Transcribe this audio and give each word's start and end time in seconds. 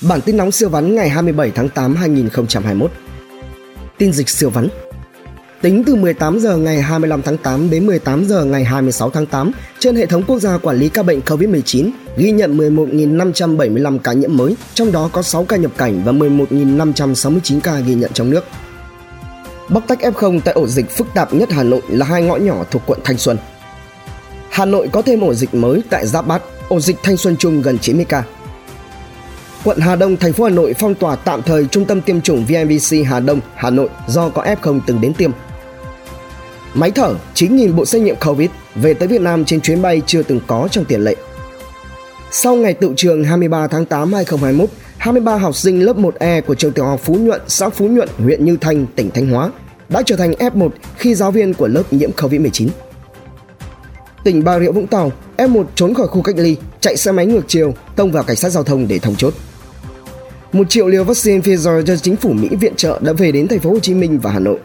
Bản 0.00 0.20
tin 0.20 0.36
nóng 0.36 0.52
siêu 0.52 0.68
vắn 0.68 0.94
ngày 0.94 1.08
27 1.08 1.50
tháng 1.50 1.68
8 1.68 1.96
2021. 1.96 2.90
Tin 3.98 4.12
dịch 4.12 4.28
siêu 4.28 4.50
vắn. 4.50 4.68
Tính 5.60 5.84
từ 5.86 5.94
18 5.94 6.38
giờ 6.38 6.56
ngày 6.56 6.82
25 6.82 7.22
tháng 7.22 7.36
8 7.36 7.70
đến 7.70 7.86
18 7.86 8.24
giờ 8.24 8.44
ngày 8.44 8.64
26 8.64 9.10
tháng 9.10 9.26
8, 9.26 9.50
trên 9.78 9.96
hệ 9.96 10.06
thống 10.06 10.22
quốc 10.26 10.38
gia 10.38 10.58
quản 10.58 10.78
lý 10.78 10.88
ca 10.88 11.02
bệnh 11.02 11.20
COVID-19 11.20 11.90
ghi 12.16 12.30
nhận 12.30 12.58
11.575 12.58 13.98
ca 13.98 14.12
nhiễm 14.12 14.36
mới, 14.36 14.56
trong 14.74 14.92
đó 14.92 15.10
có 15.12 15.22
6 15.22 15.44
ca 15.44 15.56
nhập 15.56 15.72
cảnh 15.76 16.02
và 16.04 16.12
11.569 16.12 17.60
ca 17.60 17.80
ghi 17.80 17.94
nhận 17.94 18.10
trong 18.14 18.30
nước. 18.30 18.44
Bóc 19.68 19.82
tách 19.88 19.98
F0 20.00 20.40
tại 20.44 20.54
ổ 20.54 20.66
dịch 20.66 20.90
phức 20.90 21.06
tạp 21.14 21.34
nhất 21.34 21.50
Hà 21.52 21.62
Nội 21.62 21.82
là 21.88 22.06
hai 22.06 22.22
ngõ 22.22 22.36
nhỏ 22.36 22.64
thuộc 22.70 22.82
quận 22.86 23.00
Thanh 23.04 23.18
Xuân. 23.18 23.36
Hà 24.50 24.64
Nội 24.64 24.88
có 24.92 25.02
thêm 25.02 25.20
ổ 25.20 25.34
dịch 25.34 25.54
mới 25.54 25.82
tại 25.90 26.06
Giáp 26.06 26.26
Bát, 26.26 26.42
ổ 26.68 26.80
dịch 26.80 26.96
Thanh 27.02 27.16
Xuân 27.16 27.36
Trung 27.36 27.62
gần 27.62 27.78
90 27.78 28.04
ca. 28.08 28.24
Quận 29.64 29.78
Hà 29.78 29.96
Đông, 29.96 30.16
thành 30.16 30.32
phố 30.32 30.44
Hà 30.44 30.50
Nội 30.50 30.74
phong 30.78 30.94
tỏa 30.94 31.16
tạm 31.16 31.42
thời 31.42 31.66
trung 31.66 31.84
tâm 31.84 32.00
tiêm 32.00 32.20
chủng 32.20 32.44
VNVC 32.44 33.06
Hà 33.06 33.20
Đông, 33.20 33.40
Hà 33.54 33.70
Nội 33.70 33.88
do 34.08 34.28
có 34.28 34.42
F0 34.42 34.80
từng 34.86 35.00
đến 35.00 35.14
tiêm. 35.14 35.30
Máy 36.74 36.90
thở 36.90 37.14
9.000 37.34 37.74
bộ 37.74 37.84
xét 37.84 38.02
nghiệm 38.02 38.16
COVID 38.16 38.50
về 38.74 38.94
tới 38.94 39.08
Việt 39.08 39.20
Nam 39.20 39.44
trên 39.44 39.60
chuyến 39.60 39.82
bay 39.82 40.02
chưa 40.06 40.22
từng 40.22 40.40
có 40.46 40.68
trong 40.70 40.84
tiền 40.84 41.00
lệ. 41.00 41.14
Sau 42.30 42.56
ngày 42.56 42.74
tự 42.74 42.92
trường 42.96 43.24
23 43.24 43.66
tháng 43.66 43.86
8 43.86 44.12
2021, 44.12 44.70
23 44.98 45.36
học 45.36 45.56
sinh 45.56 45.84
lớp 45.84 45.96
1E 45.96 46.42
của 46.42 46.54
trường 46.54 46.72
tiểu 46.72 46.84
học 46.84 47.00
Phú 47.04 47.14
Nhuận, 47.14 47.40
xã 47.46 47.68
Phú 47.68 47.88
Nhuận, 47.88 48.08
huyện 48.18 48.44
Như 48.44 48.56
Thanh, 48.60 48.86
tỉnh 48.86 49.10
Thanh 49.10 49.30
Hóa 49.30 49.50
đã 49.88 50.02
trở 50.06 50.16
thành 50.16 50.32
F1 50.32 50.68
khi 50.96 51.14
giáo 51.14 51.30
viên 51.30 51.54
của 51.54 51.68
lớp 51.68 51.82
nhiễm 51.90 52.10
COVID-19. 52.10 52.68
Tỉnh 54.24 54.44
Bà 54.44 54.60
Rịa 54.60 54.70
Vũng 54.70 54.86
Tàu, 54.86 55.12
F1 55.36 55.64
trốn 55.74 55.94
khỏi 55.94 56.06
khu 56.06 56.22
cách 56.22 56.36
ly, 56.38 56.56
chạy 56.80 56.96
xe 56.96 57.12
máy 57.12 57.26
ngược 57.26 57.44
chiều, 57.48 57.74
tông 57.96 58.12
vào 58.12 58.22
cảnh 58.22 58.36
sát 58.36 58.48
giao 58.48 58.64
thông 58.64 58.88
để 58.88 58.98
thông 58.98 59.16
chốt. 59.16 59.34
1 60.52 60.70
triệu 60.70 60.86
liều 60.86 61.04
vaccine 61.04 61.40
Pfizer 61.40 61.84
do 61.84 61.96
chính 61.96 62.16
phủ 62.16 62.32
Mỹ 62.32 62.48
viện 62.60 62.74
trợ 62.76 62.98
đã 63.02 63.12
về 63.12 63.32
đến 63.32 63.48
thành 63.48 63.58
phố 63.58 63.70
Hồ 63.70 63.78
Chí 63.78 63.94
Minh 63.94 64.18
và 64.18 64.30
Hà 64.30 64.38
Nội. 64.38 64.58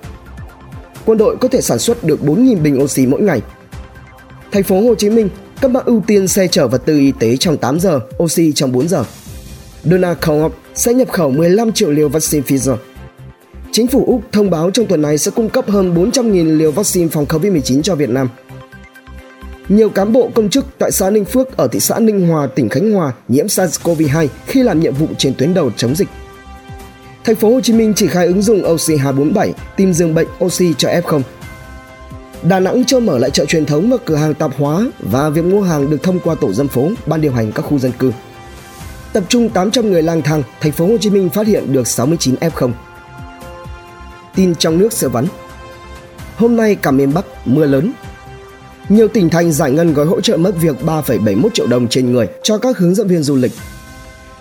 Quân 1.06 1.18
đội 1.18 1.38
có 1.38 1.48
thể 1.48 1.62
sản 1.62 1.80
xuất 1.80 2.04
được 2.04 2.20
4.000 2.24 2.62
bình 2.62 2.84
oxy 2.84 3.06
mỗi 3.06 3.22
ngày. 3.22 3.42
Thành 4.52 4.64
phố 4.64 4.82
Hồ 4.82 4.96
Chí 4.96 5.10
Minh 5.10 5.30
cấp 5.62 5.72
mã 5.72 5.80
ưu 5.86 6.04
tiên 6.08 6.28
xe 6.28 6.48
chở 6.48 6.68
vật 6.68 6.82
tư 6.86 7.00
y 7.00 7.12
tế 7.20 7.38
trong 7.38 7.58
8 7.58 7.80
giờ, 7.80 8.00
oxy 8.24 8.52
trong 8.52 8.72
4 8.72 8.88
giờ. 8.88 9.06
Donald 9.84 10.18
Trump 10.22 10.54
sẽ 10.76 10.94
nhập 10.94 11.10
khẩu 11.12 11.32
15 11.32 11.72
triệu 11.72 11.92
liều 11.92 12.10
vaccine 12.10 12.44
Pfizer. 12.48 12.78
Chính 13.72 13.88
phủ 13.88 14.04
Úc 14.08 14.22
thông 14.32 14.50
báo 14.50 14.72
trong 14.72 14.86
tuần 14.86 15.02
này 15.02 15.18
sẽ 15.18 15.32
cung 15.36 15.50
cấp 15.50 15.70
hơn 15.70 15.96
400.000 15.96 16.58
liều 16.58 16.72
vaccine 16.72 17.08
phòng 17.08 17.26
COVID-19 17.26 17.82
cho 17.82 17.96
Việt 17.96 18.10
Nam. 18.10 18.30
Nhiều 19.70 19.90
cán 19.90 20.14
bộ 20.14 20.30
công 20.36 20.50
chức 20.50 20.66
tại 20.78 20.92
xã 20.92 21.10
Ninh 21.10 21.26
Phước 21.26 21.58
ở 21.58 21.68
thị 21.68 21.80
xã 21.80 22.00
Ninh 22.00 22.28
Hòa, 22.28 22.48
tỉnh 22.48 22.70
Khánh 22.70 22.92
Hòa 22.92 23.14
nhiễm 23.28 23.46
SARS-CoV-2 23.46 24.28
khi 24.46 24.64
làm 24.64 24.80
nhiệm 24.80 24.94
vụ 24.94 25.08
trên 25.18 25.34
tuyến 25.34 25.54
đầu 25.54 25.72
chống 25.78 25.96
dịch. 25.96 26.08
Thành 27.24 27.36
phố 27.36 27.54
Hồ 27.54 27.62
Chí 27.62 27.74
Minh 27.74 27.94
triển 27.94 28.10
khai 28.10 28.26
ứng 28.28 28.42
dụng 28.42 28.62
OC247 28.62 29.52
tìm 29.78 29.94
giường 29.94 30.16
bệnh 30.16 30.28
oxy 30.46 30.74
cho 30.78 30.90
F0. 30.90 31.22
Đà 32.44 32.60
Nẵng 32.60 32.86
cho 32.86 33.00
mở 33.00 33.18
lại 33.18 33.30
chợ 33.30 33.46
truyền 33.46 33.66
thống 33.66 33.90
và 33.90 33.98
cửa 34.06 34.16
hàng 34.16 34.34
tạp 34.34 34.52
hóa 34.58 34.86
và 35.00 35.30
việc 35.30 35.46
mua 35.46 35.62
hàng 35.62 35.90
được 35.90 36.04
thông 36.04 36.20
qua 36.20 36.36
tổ 36.36 36.54
dân 36.54 36.68
phố, 36.68 36.90
ban 37.06 37.22
điều 37.22 37.32
hành 37.32 37.52
các 37.52 37.62
khu 37.62 37.80
dân 37.80 37.92
cư. 38.00 38.12
Tập 39.14 39.24
trung 39.28 39.50
800 39.50 39.92
người 39.92 40.02
lang 40.02 40.22
thang, 40.22 40.44
thành 40.62 40.72
phố 40.72 40.88
Hồ 40.88 40.98
Chí 40.98 41.10
Minh 41.10 41.30
phát 41.30 41.48
hiện 41.48 41.74
được 41.74 41.88
69 41.88 42.36
F0. 42.36 42.72
Tin 44.36 44.56
trong 44.56 44.78
nước 44.78 44.94
sơ 44.94 45.10
vắn. 45.10 45.26
Hôm 46.36 46.56
nay 46.56 46.76
cả 46.76 46.92
miền 46.92 47.14
Bắc 47.14 47.26
mưa 47.46 47.66
lớn, 47.66 47.92
nhiều 48.90 49.08
tỉnh 49.08 49.30
thành 49.30 49.52
giải 49.52 49.72
ngân 49.72 49.94
gói 49.94 50.06
hỗ 50.06 50.22
trợ 50.22 50.38
mất 50.38 50.52
việc 50.62 50.76
3,71 50.86 51.50
triệu 51.54 51.68
đồng 51.68 51.88
trên 51.88 52.12
người 52.12 52.28
cho 52.44 52.58
các 52.58 52.78
hướng 52.78 52.96
dẫn 52.96 53.08
viên 53.08 53.24
du 53.24 53.36
lịch. 53.36 53.52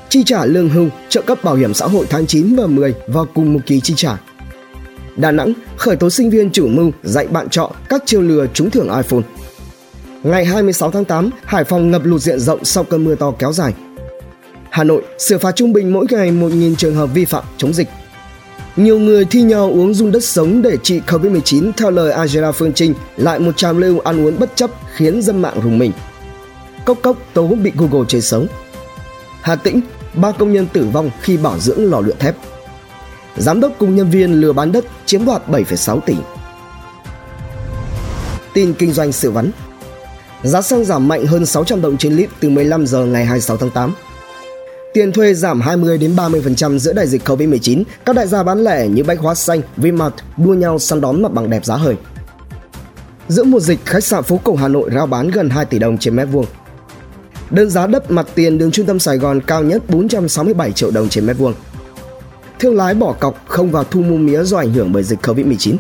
Chi 0.09 0.23
trả 0.27 0.45
lương 0.45 0.69
hưu, 0.69 0.89
trợ 1.09 1.23
cấp 1.23 1.45
bảo 1.45 1.55
hiểm 1.55 1.75
xã 1.75 1.87
hội 1.87 2.07
tháng 2.11 2.27
9 2.27 2.57
và 2.57 2.67
10 2.67 2.95
vào 3.07 3.27
cùng 3.35 3.53
một 3.53 3.61
kỳ 3.67 3.81
chi 3.81 3.95
trả. 3.97 4.17
Đà 5.17 5.31
Nẵng 5.31 5.53
khởi 5.77 5.97
tố 5.97 6.11
sinh 6.11 6.31
viên 6.31 6.51
chủ 6.51 6.69
mưu 6.69 6.91
dạy 7.03 7.27
bạn 7.27 7.49
trọ 7.49 7.71
các 7.89 8.03
chiêu 8.07 8.21
lừa 8.21 8.47
trúng 8.55 8.71
thưởng 8.71 8.89
iPhone. 8.97 9.23
Ngày 10.23 10.45
26 10.45 10.91
tháng 10.91 11.05
8, 11.05 11.31
Hải 11.45 11.65
Phòng 11.65 11.91
ngập 11.91 12.05
lụt 12.05 12.21
diện 12.21 12.41
rộng 12.41 12.65
sau 12.65 12.85
cơn 12.85 13.05
mưa 13.05 13.15
to 13.15 13.31
kéo 13.39 13.53
dài. 13.53 13.75
Hà 14.71 14.85
Nội 14.85 15.03
xử 15.19 15.39
phạt 15.39 15.57
trung 15.57 15.73
bình 15.73 15.93
mỗi 15.93 16.07
ngày 16.11 16.31
1.000 16.31 16.75
trường 16.75 16.95
hợp 16.95 17.07
vi 17.15 17.25
phạm 17.25 17.45
chống 17.57 17.73
dịch. 17.73 17.89
Nhiều 18.77 18.99
người 18.99 19.25
thi 19.25 19.43
nhau 19.43 19.71
uống 19.71 19.95
dung 19.95 20.13
đất 20.13 20.25
sống 20.25 20.63
để 20.63 20.77
trị 20.83 21.01
Covid-19 21.07 21.73
theo 21.77 21.91
lời 21.91 22.13
Angela 22.13 22.53
Phương 22.53 22.73
Trinh 22.73 22.95
lại 23.17 23.39
một 23.39 23.57
trào 23.57 23.73
lưu 23.73 24.01
ăn 24.01 24.27
uống 24.27 24.39
bất 24.39 24.57
chấp 24.57 24.71
khiến 24.95 25.23
dân 25.23 25.43
mạng 25.43 25.61
rùng 25.63 25.79
mình. 25.79 25.93
Cốc 26.85 26.99
cốc 27.03 27.17
tố 27.35 27.47
bị 27.47 27.73
Google 27.75 28.05
chế 28.09 28.21
xấu. 28.21 28.47
Hà 29.43 29.57
Tĩnh, 29.57 29.81
ba 30.15 30.33
công 30.33 30.53
nhân 30.53 30.67
tử 30.73 30.87
vong 30.93 31.11
khi 31.21 31.37
bảo 31.37 31.59
dưỡng 31.59 31.91
lò 31.91 32.01
luyện 32.01 32.19
thép. 32.19 32.37
Giám 33.37 33.61
đốc 33.61 33.73
cùng 33.79 33.97
nhân 33.97 34.11
viên 34.11 34.41
lừa 34.41 34.53
bán 34.53 34.73
đất 34.73 34.85
chiếm 35.07 35.25
đoạt 35.25 35.49
7,6 35.49 36.01
tỷ. 36.01 36.15
Tin 38.55 38.75
kinh 38.75 38.93
doanh 38.93 39.13
sự 39.13 39.31
vắn 39.31 39.51
Giá 40.43 40.63
xăng 40.63 40.85
giảm 40.85 41.09
mạnh 41.09 41.27
hơn 41.27 41.47
600 41.47 41.83
đồng 41.83 41.97
trên 41.97 42.13
lít 42.13 42.31
từ 42.41 42.49
15 42.49 42.87
giờ 42.87 43.05
ngày 43.05 43.25
26 43.25 43.57
tháng 43.57 43.71
8. 43.71 43.95
Tiền 44.93 45.13
thuê 45.13 45.35
giảm 45.35 45.61
20 45.61 45.99
đến 45.99 46.17
30% 46.17 46.79
giữa 46.79 46.93
đại 46.93 47.07
dịch 47.07 47.29
Covid-19, 47.29 47.83
các 48.05 48.17
đại 48.17 48.27
gia 48.27 48.43
bán 48.43 48.65
lẻ 48.65 48.89
như 48.89 49.05
Bách 49.05 49.19
Hóa 49.19 49.35
Xanh, 49.35 49.61
Vinmart 49.77 50.15
đua 50.37 50.55
nhau 50.55 50.79
săn 50.79 51.01
đón 51.01 51.23
mặt 51.23 51.33
bằng 51.33 51.51
đẹp 51.51 51.65
giá 51.65 51.77
hời. 51.77 51.97
Giữa 53.29 53.45
mùa 53.45 53.61
dịch, 53.61 53.79
khách 53.85 54.05
sạn 54.05 54.23
phố 54.23 54.41
cổ 54.45 54.55
Hà 54.55 54.69
Nội 54.69 54.91
rao 54.95 55.07
bán 55.07 55.31
gần 55.31 55.51
2 55.51 55.65
tỷ 55.65 55.79
đồng 55.79 55.99
trên 55.99 56.17
mét 56.17 56.29
vuông. 56.33 56.47
Đơn 57.51 57.71
giá 57.71 57.87
đất 57.87 58.11
mặt 58.11 58.27
tiền 58.35 58.59
đường 58.59 58.71
trung 58.71 58.87
tâm 58.87 58.99
Sài 58.99 59.19
Gòn 59.19 59.41
cao 59.41 59.63
nhất 59.63 59.91
467 59.91 60.73
triệu 60.73 60.91
đồng 60.91 61.09
trên 61.09 61.27
mét 61.27 61.39
vuông. 61.39 61.55
Thương 62.59 62.77
lái 62.77 62.95
bỏ 62.95 63.13
cọc 63.13 63.43
không 63.47 63.71
vào 63.71 63.85
thu 63.85 64.01
mua 64.03 64.17
mía 64.17 64.45
do 64.45 64.59
ảnh 64.59 64.73
hưởng 64.73 64.93
bởi 64.93 65.03
dịch 65.03 65.19
Covid-19. 65.23 65.77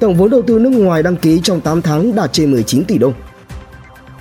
Tổng 0.00 0.14
vốn 0.14 0.30
đầu 0.30 0.42
tư 0.42 0.58
nước 0.58 0.70
ngoài 0.70 1.02
đăng 1.02 1.16
ký 1.16 1.40
trong 1.42 1.60
8 1.60 1.82
tháng 1.82 2.14
đạt 2.14 2.32
trên 2.32 2.50
19 2.50 2.84
tỷ 2.84 2.98
đồng. 2.98 3.12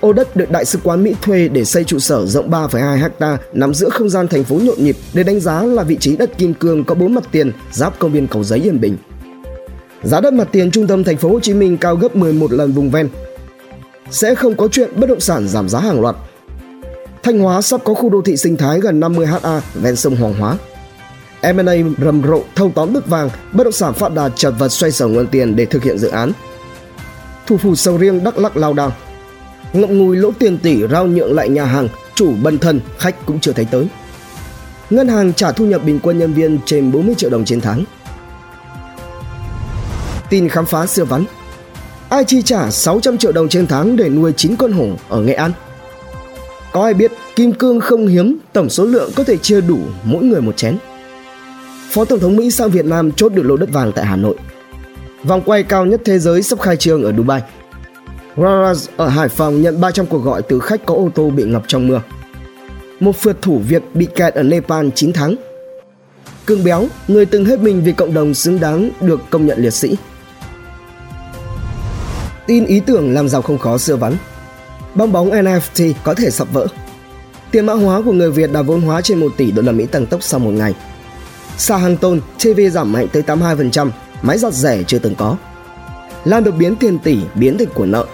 Ô 0.04 0.14
đất 0.14 0.36
được 0.36 0.52
Đại 0.52 0.66
sứ 0.66 0.80
quán 0.84 1.04
Mỹ 1.04 1.16
thuê 1.22 1.48
để 1.48 1.66
xây 1.66 1.84
trụ 1.84 2.00
sở 2.00 2.26
rộng 2.26 2.52
3,2 2.52 3.10
ha 3.20 3.38
nằm 3.54 3.74
giữa 3.74 3.90
không 3.90 4.10
gian 4.10 4.28
thành 4.28 4.44
phố 4.44 4.56
nhộn 4.56 4.76
nhịp 4.78 4.98
để 5.14 5.24
đánh 5.24 5.40
giá 5.40 5.64
là 5.64 5.84
vị 5.84 5.98
trí 6.00 6.18
đất 6.18 6.38
kim 6.38 6.54
cương 6.54 6.84
có 6.84 6.96
bốn 6.96 7.14
mặt 7.14 7.24
tiền 7.32 7.52
giáp 7.72 8.00
công 8.00 8.12
viên 8.12 8.28
Cầu 8.28 8.44
Giấy 8.44 8.60
Yên 8.60 8.82
Bình. 8.82 8.98
Giá 10.04 10.22
đất 10.22 10.34
mặt 10.34 10.48
tiền 10.52 10.72
trung 10.72 10.88
tâm 10.88 11.04
thành 11.04 11.18
phố 11.18 11.30
Hồ 11.30 11.40
Chí 11.40 11.54
Minh 11.54 11.78
cao 11.78 11.96
gấp 11.96 12.16
11 12.16 12.52
lần 12.52 12.72
vùng 12.72 12.90
ven. 12.90 13.10
Sẽ 14.12 14.36
không 14.36 14.56
có 14.56 14.68
chuyện 14.68 14.90
bất 14.96 15.10
động 15.10 15.20
sản 15.20 15.48
giảm 15.48 15.70
giá 15.70 15.80
hàng 15.80 16.02
loạt. 16.02 16.16
Thanh 17.24 17.40
Hóa 17.40 17.62
sắp 17.62 17.82
có 17.84 17.94
khu 17.94 18.10
đô 18.10 18.22
thị 18.22 18.38
sinh 18.38 18.58
thái 18.58 18.80
gần 18.80 19.00
50 19.00 19.26
ha 19.26 19.62
ven 19.74 19.96
sông 19.96 20.16
Hoàng 20.16 20.34
Hóa. 20.34 20.58
M&A 21.54 21.74
rầm 22.06 22.24
rộ 22.28 22.42
thâu 22.56 22.72
tóm 22.76 22.94
bức 22.94 23.08
vàng, 23.08 23.30
bất 23.54 23.64
động 23.64 23.74
sản 23.74 23.94
phát 23.94 24.14
đạt 24.14 24.32
chật 24.36 24.54
vật 24.60 24.70
xoay 24.70 24.92
sở 24.92 25.08
nguồn 25.08 25.28
tiền 25.28 25.56
để 25.56 25.66
thực 25.66 25.84
hiện 25.84 25.98
dự 25.98 26.08
án. 26.08 26.32
Thủ 27.48 27.58
phủ 27.58 27.76
sầu 27.76 27.98
riêng 27.98 28.24
Đắk 28.24 28.38
Lắk 28.38 28.58
lao 28.58 28.74
đao 28.74 28.92
ngậm 29.74 29.98
ngùi 29.98 30.18
lỗ 30.18 30.32
tiền 30.40 30.58
tỷ 30.58 30.88
rao 30.88 31.08
nhượng 31.08 31.34
lại 31.34 31.50
nhà 31.50 31.66
hàng, 31.66 31.88
chủ 32.16 32.34
bần 32.44 32.58
thân, 32.58 32.80
khách 32.98 33.26
cũng 33.26 33.40
chưa 33.40 33.52
thấy 33.52 33.66
tới. 33.72 33.88
Ngân 34.90 35.08
hàng 35.08 35.34
trả 35.34 35.52
thu 35.52 35.66
nhập 35.66 35.82
bình 35.86 36.00
quân 36.04 36.18
nhân 36.20 36.34
viên 36.34 36.60
trên 36.66 36.92
40 36.92 37.16
triệu 37.18 37.30
đồng 37.30 37.46
trên 37.46 37.62
tháng. 37.62 37.84
Tin 40.30 40.50
khám 40.50 40.66
phá 40.66 40.86
xưa 40.86 41.04
vắn 41.04 41.26
Ai 42.10 42.24
chi 42.24 42.42
trả 42.42 42.72
600 42.72 43.18
triệu 43.18 43.32
đồng 43.32 43.50
trên 43.50 43.68
tháng 43.68 43.96
để 43.96 44.10
nuôi 44.10 44.34
9 44.38 44.56
con 44.56 44.72
hổ 44.72 44.88
ở 45.10 45.22
Nghệ 45.22 45.34
An? 45.34 45.52
Có 46.72 46.84
ai 46.84 46.94
biết 46.94 47.12
kim 47.36 47.54
cương 47.54 47.80
không 47.80 48.08
hiếm, 48.08 48.38
tổng 48.54 48.70
số 48.70 48.86
lượng 48.86 49.12
có 49.16 49.24
thể 49.24 49.38
chia 49.38 49.62
đủ 49.62 49.80
mỗi 50.04 50.24
người 50.24 50.42
một 50.42 50.58
chén. 50.58 50.78
Phó 51.90 52.06
Tổng 52.06 52.20
thống 52.20 52.36
Mỹ 52.36 52.52
sang 52.52 52.70
Việt 52.70 52.86
Nam 52.86 53.12
chốt 53.12 53.34
được 53.34 53.44
lô 53.46 53.58
đất 53.58 53.70
vàng 53.72 53.92
tại 53.96 54.06
Hà 54.06 54.16
Nội. 54.16 54.36
Vòng 55.24 55.42
quay 55.46 55.64
cao 55.64 55.86
nhất 55.86 56.02
thế 56.06 56.20
giới 56.20 56.44
sắp 56.44 56.60
khai 56.62 56.78
trương 56.78 57.04
ở 57.04 57.14
Dubai. 57.18 57.42
Raras 58.38 58.90
ở 58.98 59.08
Hải 59.08 59.30
Phòng 59.30 59.62
nhận 59.62 59.82
300 59.82 60.06
cuộc 60.06 60.18
gọi 60.18 60.42
từ 60.42 60.60
khách 60.60 60.86
có 60.86 60.96
ô 60.96 61.10
tô 61.16 61.30
bị 61.30 61.44
ngập 61.44 61.64
trong 61.68 61.88
mưa. 61.88 62.02
Một 63.00 63.16
phượt 63.16 63.42
thủ 63.42 63.62
Việt 63.68 63.84
bị 63.94 64.08
kẹt 64.16 64.34
ở 64.34 64.44
Nepal 64.44 64.88
9 64.96 65.14
tháng. 65.14 65.36
Cương 66.46 66.64
Béo, 66.64 66.88
người 67.08 67.26
từng 67.26 67.46
hết 67.46 67.60
mình 67.60 67.84
vì 67.84 67.92
cộng 67.92 68.14
đồng 68.14 68.34
xứng 68.34 68.60
đáng 68.60 68.90
được 69.02 69.22
công 69.30 69.46
nhận 69.46 69.60
liệt 69.60 69.74
sĩ. 69.74 69.96
Tin 72.48 72.66
ý 72.66 72.80
tưởng 72.80 73.14
làm 73.14 73.30
giàu 73.30 73.42
không 73.42 73.58
khó 73.58 73.78
xưa 73.78 73.96
vắn. 73.96 74.14
Bong 74.96 75.12
bóng 75.12 75.32
NFT 75.32 75.94
có 76.04 76.14
thể 76.14 76.30
sập 76.30 76.54
vỡ. 76.54 76.68
Tiền 77.52 77.66
mã 77.66 77.74
hóa 77.74 78.02
của 78.06 78.12
người 78.12 78.32
Việt 78.32 78.52
đã 78.52 78.62
vốn 78.62 78.82
hóa 78.82 79.02
trên 79.02 79.20
1 79.20 79.34
tỷ 79.38 79.52
đô 79.52 79.62
la 79.62 79.72
Mỹ 79.72 79.86
tăng 79.86 80.06
tốc 80.06 80.24
sau 80.24 80.40
một 80.40 80.52
ngày. 80.52 80.74
Sa 81.58 81.78
hàng 81.78 81.98
tôn, 81.98 82.22
TV 82.44 82.60
giảm 82.72 82.92
mạnh 82.92 83.08
tới 83.14 83.24
82%, 83.28 83.90
máy 84.22 84.38
giặt 84.38 84.54
rẻ 84.54 84.84
chưa 84.84 85.00
từng 85.00 85.16
có. 85.16 85.38
Lan 86.26 86.44
được 86.44 86.56
biến 86.58 86.76
tiền 86.76 87.00
tỷ 87.00 87.18
biến 87.36 87.58
thành 87.58 87.68
của 87.74 87.86
nợ, 87.86 88.06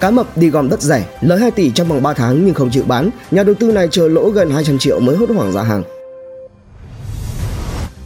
Cá 0.00 0.10
mập 0.10 0.36
đi 0.36 0.50
gom 0.50 0.68
đất 0.68 0.82
rẻ, 0.82 1.06
lời 1.20 1.38
2 1.40 1.50
tỷ 1.50 1.70
trong 1.70 1.88
vòng 1.88 2.02
3 2.02 2.12
tháng 2.12 2.44
nhưng 2.44 2.54
không 2.54 2.70
chịu 2.70 2.84
bán, 2.86 3.10
nhà 3.30 3.42
đầu 3.42 3.54
tư 3.60 3.72
này 3.72 3.88
chờ 3.90 4.08
lỗ 4.08 4.30
gần 4.30 4.50
200 4.50 4.78
triệu 4.78 5.00
mới 5.00 5.16
hốt 5.16 5.30
hoảng 5.30 5.52
ra 5.52 5.62
hàng. 5.62 5.82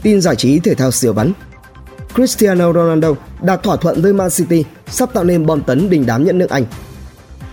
Tin 0.02 0.20
giải 0.20 0.36
trí 0.36 0.58
thể 0.58 0.74
thao 0.74 0.90
siêu 0.90 1.12
bắn 1.12 1.32
Cristiano 2.14 2.72
Ronaldo 2.72 3.14
đạt 3.42 3.62
thỏa 3.62 3.76
thuận 3.76 4.02
với 4.02 4.12
Man 4.12 4.30
City 4.30 4.64
sắp 4.88 5.12
tạo 5.12 5.24
nên 5.24 5.46
bom 5.46 5.62
tấn 5.62 5.90
đình 5.90 6.06
đám 6.06 6.24
nhận 6.24 6.38
nước 6.38 6.50
Anh. 6.50 6.64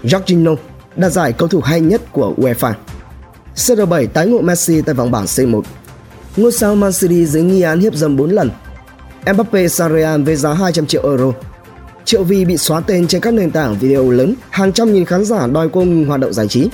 Jorginho 0.03 0.55
đạt 0.95 1.11
giải 1.11 1.33
cầu 1.33 1.47
thủ 1.47 1.61
hay 1.61 1.81
nhất 1.81 2.01
của 2.11 2.33
UEFA. 2.37 2.73
CR7 3.55 4.07
tái 4.07 4.27
ngộ 4.27 4.41
Messi 4.41 4.81
tại 4.81 4.95
vòng 4.95 5.11
bảng 5.11 5.25
C1. 5.25 5.61
Ngôi 6.37 6.51
sao 6.51 6.75
Man 6.75 6.91
City 6.91 7.25
dưới 7.25 7.43
nghi 7.43 7.61
án 7.61 7.79
hiếp 7.79 7.95
dâm 7.95 8.17
4 8.17 8.29
lần. 8.29 8.49
Mbappe 9.33 9.67
sang 9.67 9.93
Real 9.93 10.23
với 10.23 10.35
giá 10.35 10.53
200 10.53 10.85
triệu 10.85 11.03
euro. 11.03 11.31
Triệu 12.07 12.23
Vi 12.23 12.45
bị 12.45 12.57
xóa 12.57 12.79
tên 12.79 13.07
trên 13.07 13.21
các 13.21 13.33
nền 13.33 13.51
tảng 13.51 13.79
video 13.79 14.11
lớn, 14.11 14.33
hàng 14.49 14.73
trăm 14.73 14.93
nghìn 14.93 15.05
khán 15.05 15.25
giả 15.25 15.47
đòi 15.47 15.69
cô 15.73 15.81
ngừng 15.81 16.05
hoạt 16.05 16.19
động 16.19 16.33
giải 16.33 16.47
trí. 16.47 16.69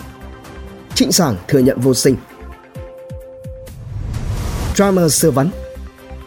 Trịnh 0.96 1.12
Sảng 1.12 1.36
thừa 1.48 1.60
nhận 1.60 1.80
vô 1.80 1.94
sinh. 1.94 2.16
Drama 4.76 5.10
sơ 5.10 5.32
vắn 5.32 5.50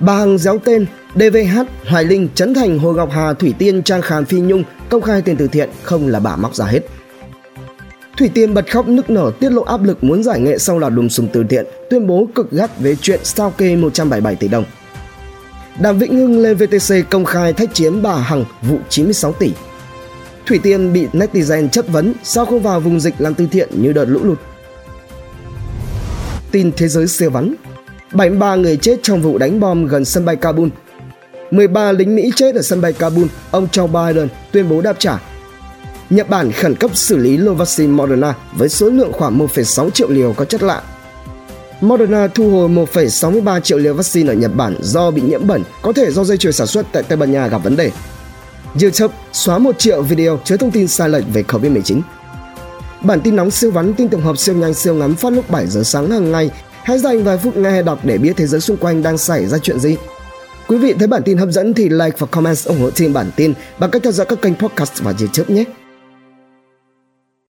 Bà 0.01 0.17
Hằng 0.19 0.39
déo 0.39 0.59
tên 0.65 0.87
DVH, 1.15 1.61
Hoài 1.89 2.05
Linh, 2.05 2.29
Trấn 2.35 2.55
Thành, 2.55 2.79
Hồ 2.79 2.93
Ngọc 2.93 3.11
Hà, 3.13 3.33
Thủy 3.33 3.55
Tiên, 3.59 3.83
Trang 3.83 4.03
Khàn, 4.03 4.25
Phi 4.25 4.41
Nhung 4.41 4.65
công 4.89 5.03
khai 5.03 5.23
tiền 5.23 5.37
từ 5.37 5.47
thiện 5.47 5.71
không 5.83 6.09
là 6.09 6.21
bà 6.21 6.37
móc 6.37 6.55
ra 6.55 6.65
hết. 6.65 6.81
Thủy 8.19 8.31
Tiên 8.35 8.55
bật 8.55 8.73
khóc 8.73 8.89
nức 8.89 9.11
nở 9.11 9.31
tiết 9.41 9.53
lộ 9.53 9.63
áp 9.63 9.83
lực 9.83 10.05
muốn 10.05 10.23
giải 10.23 10.41
nghệ 10.41 10.59
sau 10.59 10.79
loạt 10.79 10.93
đùm 10.93 11.09
sùng 11.09 11.29
từ 11.33 11.45
thiện, 11.51 11.67
tuyên 11.91 12.07
bố 12.07 12.29
cực 12.35 12.51
gắt 12.51 12.79
về 12.79 12.97
chuyện 13.03 13.21
sao 13.23 13.51
kê 13.51 13.77
177 13.77 14.35
tỷ 14.35 14.49
đồng. 14.49 14.65
Đàm 15.81 15.99
Vĩnh 15.99 16.17
Hưng 16.17 16.39
lên 16.39 16.57
VTC 16.57 17.11
công 17.11 17.25
khai 17.25 17.53
thách 17.53 17.75
chiến 17.75 18.03
bà 18.03 18.17
Hằng 18.17 18.45
vụ 18.63 18.79
96 18.89 19.33
tỷ. 19.33 19.53
Thủy 20.47 20.61
Tiên 20.63 20.93
bị 20.93 21.07
netizen 21.13 21.69
chất 21.69 21.89
vấn 21.89 22.13
sao 22.23 22.47
không 22.47 22.63
vào 22.63 22.81
vùng 22.81 23.01
dịch 23.01 23.15
làm 23.19 23.35
từ 23.35 23.47
thiện 23.47 23.69
như 23.83 23.93
đợt 23.93 24.05
lũ 24.05 24.21
lụt. 24.25 24.39
Tin 26.51 26.73
thế 26.77 26.89
giới 26.89 27.07
siêu 27.07 27.31
vắn 27.31 27.55
73 28.13 28.55
người 28.55 28.77
chết 28.77 28.99
trong 29.03 29.23
vụ 29.23 29.39
đánh 29.39 29.61
bom 29.61 29.87
gần 29.87 30.05
sân 30.05 30.25
bay 30.25 30.37
Kabul 30.37 30.69
13 31.51 31.93
lính 31.93 32.17
Mỹ 32.17 32.33
chết 32.37 32.55
ở 32.55 32.63
sân 32.63 32.81
bay 32.81 32.93
Kabul, 32.93 33.27
ông 33.51 33.69
Joe 33.73 33.87
Biden 33.87 34.29
tuyên 34.53 34.69
bố 34.69 34.81
đáp 34.81 34.97
trả. 34.99 35.19
Nhật 36.11 36.31
Bản 36.31 36.53
khẩn 36.53 36.75
cấp 36.75 36.91
xử 36.95 37.17
lý 37.17 37.37
lô 37.37 37.55
vaccine 37.55 37.93
Moderna 37.93 38.35
với 38.53 38.69
số 38.69 38.91
lượng 38.91 39.13
khoảng 39.13 39.39
1,6 39.39 39.91
triệu 39.91 40.09
liều 40.09 40.33
có 40.33 40.45
chất 40.45 40.63
lạ. 40.63 40.83
Moderna 41.81 42.27
thu 42.27 42.51
hồi 42.51 42.69
1,63 42.69 43.61
triệu 43.61 43.79
liều 43.79 43.95
vaccine 43.95 44.33
ở 44.33 44.35
Nhật 44.35 44.51
Bản 44.55 44.77
do 44.81 45.11
bị 45.11 45.23
nhiễm 45.23 45.47
bẩn, 45.47 45.65
có 45.83 45.93
thể 45.93 46.11
do 46.11 46.25
dây 46.25 46.37
chuyền 46.37 46.53
sản 46.53 46.67
xuất 46.67 46.87
tại 46.93 47.03
Tây 47.03 47.17
Ban 47.17 47.33
Nha 47.33 47.47
gặp 47.47 47.59
vấn 47.65 47.77
đề. 47.77 47.91
YouTube 48.83 49.15
xóa 49.33 49.59
1 49.59 49.79
triệu 49.79 50.03
video 50.03 50.39
chứa 50.45 50.57
thông 50.57 50.71
tin 50.71 50.89
sai 50.89 51.09
lệch 51.09 51.25
về 51.33 51.43
COVID-19. 51.43 52.01
Bản 53.03 53.21
tin 53.21 53.37
nóng 53.37 53.51
siêu 53.51 53.71
vắn 53.71 53.95
tin 53.95 54.09
tổng 54.09 54.21
hợp 54.21 54.39
siêu 54.39 54.55
nhanh 54.55 54.75
siêu 54.75 54.95
ngắn 54.95 55.15
phát 55.15 55.33
lúc 55.33 55.51
7 55.51 55.67
giờ 55.67 55.83
sáng 55.83 56.11
hàng 56.11 56.33
ngày. 56.33 56.51
Hãy 56.83 56.99
dành 56.99 57.25
vài 57.25 57.39
phút 57.39 57.57
nghe 57.57 57.83
đọc 57.83 57.99
để 58.05 58.19
biết 58.19 58.33
thế 58.37 58.47
giới 58.47 58.61
xung 58.61 58.77
quanh 58.77 59.03
đang 59.03 59.19
xảy 59.19 59.47
ra 59.47 59.59
chuyện 59.59 59.81
gì. 59.81 59.97
Quý 60.69 60.79
vị 60.79 60.95
thấy 60.99 61.09
bản 61.09 61.23
tin 61.23 61.39
hấp 61.39 61.49
dẫn 61.49 61.75
thì 61.75 61.89
like 61.89 62.17
và 62.19 62.27
comment 62.27 62.65
ủng 62.65 62.81
hộ 62.81 62.91
team 62.91 63.13
bản 63.13 63.31
tin 63.37 63.53
bằng 63.79 63.91
cách 63.91 64.03
theo 64.03 64.13
dõi 64.13 64.27
các 64.27 64.43
kênh 64.43 64.55
podcast 64.55 65.03
và 65.03 65.15
YouTube 65.21 65.55
nhé. 65.55 65.65